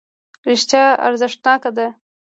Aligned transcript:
رښتیا 0.49 0.85
ارزښتناکه 1.07 1.69
ده. 1.77 1.87